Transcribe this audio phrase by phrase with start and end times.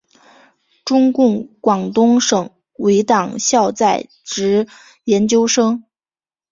[0.83, 4.67] 中共广东省委党校在职
[5.03, 5.83] 研究生。